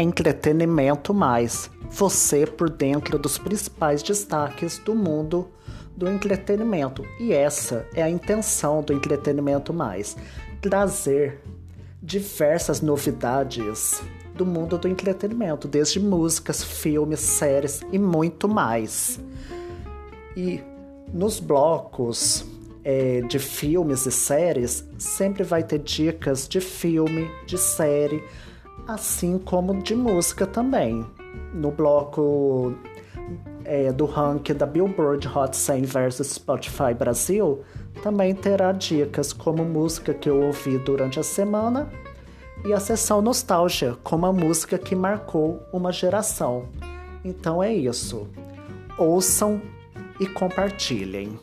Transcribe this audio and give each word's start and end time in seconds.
Entretenimento 0.00 1.12
Mais. 1.12 1.70
Você 1.90 2.46
por 2.46 2.70
dentro 2.70 3.18
dos 3.18 3.36
principais 3.36 4.02
destaques 4.02 4.78
do 4.78 4.94
mundo 4.94 5.50
do 5.96 6.08
entretenimento. 6.08 7.04
E 7.18 7.32
essa 7.32 7.86
é 7.94 8.02
a 8.02 8.08
intenção 8.08 8.82
do 8.82 8.92
Entretenimento 8.92 9.74
Mais: 9.74 10.16
trazer 10.60 11.42
diversas 12.02 12.80
novidades 12.80 14.02
do 14.34 14.46
mundo 14.46 14.78
do 14.78 14.88
entretenimento, 14.88 15.68
desde 15.68 16.00
músicas, 16.00 16.64
filmes, 16.64 17.20
séries 17.20 17.82
e 17.92 17.98
muito 17.98 18.48
mais. 18.48 19.20
E 20.34 20.62
nos 21.12 21.38
blocos 21.38 22.46
é, 22.82 23.20
de 23.22 23.38
filmes 23.38 24.06
e 24.06 24.10
séries, 24.10 24.82
sempre 24.96 25.42
vai 25.42 25.62
ter 25.62 25.80
dicas 25.80 26.48
de 26.48 26.60
filme, 26.60 27.30
de 27.46 27.58
série, 27.58 28.24
assim 28.92 29.38
como 29.38 29.82
de 29.82 29.94
música 29.94 30.46
também. 30.46 31.04
No 31.54 31.70
bloco 31.70 32.74
é, 33.64 33.92
do 33.92 34.04
ranking 34.04 34.54
da 34.54 34.66
Billboard 34.66 35.28
Hot 35.28 35.56
100 35.56 35.82
versus 35.82 36.28
Spotify 36.28 36.94
Brasil, 36.96 37.62
também 38.02 38.34
terá 38.34 38.72
dicas 38.72 39.32
como 39.32 39.64
música 39.64 40.12
que 40.12 40.28
eu 40.28 40.42
ouvi 40.42 40.78
durante 40.78 41.20
a 41.20 41.22
semana 41.22 41.88
e 42.64 42.72
a 42.72 42.80
sessão 42.80 43.22
nostalgia, 43.22 43.96
como 44.02 44.26
a 44.26 44.32
música 44.32 44.78
que 44.78 44.94
marcou 44.94 45.62
uma 45.72 45.92
geração. 45.92 46.68
Então 47.24 47.62
é 47.62 47.72
isso. 47.72 48.28
Ouçam 48.98 49.60
e 50.18 50.26
compartilhem. 50.26 51.38